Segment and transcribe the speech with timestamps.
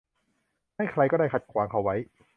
[0.75, 1.95] ให้ใครก็ได้ขัดขวางเขาไว้